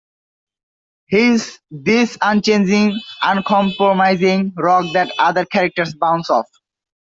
He's 1.05 1.59
this 1.69 2.17
unchanging, 2.23 2.99
uncompromising 3.21 4.51
rock 4.57 4.91
that 4.93 5.11
other 5.19 5.45
characters 5.45 5.93
bounce 5.93 6.31
off. 6.31 6.47